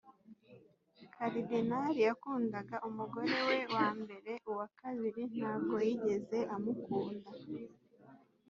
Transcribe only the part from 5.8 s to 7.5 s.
yigeze amukunda